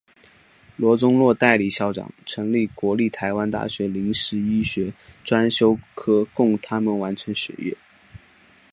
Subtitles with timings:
[0.77, 4.91] 罗宗洛代理校长成立国立台湾大学临时医学
[5.23, 7.77] 专修科供他们完成学业。